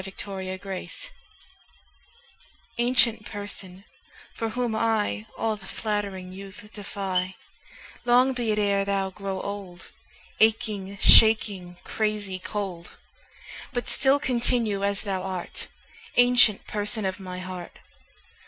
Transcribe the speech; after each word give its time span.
7 0.03 0.13
Autoplay 0.13 1.11
Ancient 2.79 3.23
Person, 3.23 3.83
for 4.33 4.49
whom 4.49 4.75
I 4.75 5.27
All 5.37 5.55
the 5.55 5.67
flattering 5.67 6.31
youth 6.33 6.67
defy, 6.73 7.35
Long 8.03 8.33
be 8.33 8.51
it 8.51 8.57
e'er 8.57 8.83
thou 8.83 9.11
grow 9.11 9.39
old, 9.41 9.91
Aching, 10.39 10.97
shaking, 10.99 11.77
crazy 11.83 12.39
cold; 12.39 12.97
But 13.73 13.87
still 13.87 14.17
continue 14.17 14.83
as 14.83 15.01
thou 15.03 15.21
art, 15.21 15.67
Ancient 16.17 16.65
Person 16.65 17.05
of 17.05 17.19
my 17.19 17.37
heart. 17.37 17.77